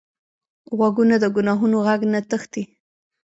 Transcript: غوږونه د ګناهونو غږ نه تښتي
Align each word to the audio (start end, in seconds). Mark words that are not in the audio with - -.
غوږونه 0.77 1.15
د 1.23 1.25
ګناهونو 1.35 1.77
غږ 1.87 2.01
نه 2.13 2.19
تښتي 2.29 2.63